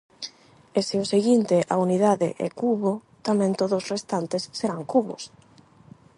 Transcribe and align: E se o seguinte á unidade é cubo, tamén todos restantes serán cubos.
E 0.77 0.79
se 0.87 0.95
o 1.03 1.09
seguinte 1.13 1.57
á 1.73 1.75
unidade 1.85 2.29
é 2.47 2.49
cubo, 2.61 2.91
tamén 3.27 3.51
todos 3.61 3.83
restantes 3.93 4.43
serán 4.59 4.81
cubos. 4.93 5.23